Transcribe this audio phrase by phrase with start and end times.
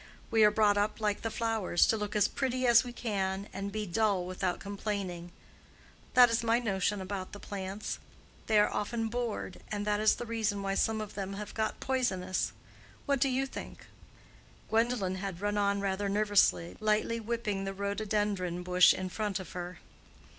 [0.31, 3.71] We are brought up like the flowers, to look as pretty as we can, and
[3.71, 5.31] be dull without complaining.
[6.15, 7.99] That is my notion about the plants;
[8.47, 11.79] they are often bored, and that is the reason why some of them have got
[11.79, 12.51] poisonous.
[13.05, 13.85] What do you think?"
[14.71, 19.81] Gwendolen had run on rather nervously, lightly whipping the rhododendron bush in front of her.